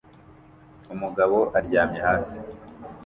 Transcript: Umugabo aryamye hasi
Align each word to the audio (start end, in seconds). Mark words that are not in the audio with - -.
Umugabo 0.93 1.37
aryamye 1.57 1.99
hasi 2.05 2.37